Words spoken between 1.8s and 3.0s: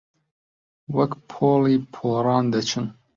پۆڕان دەچن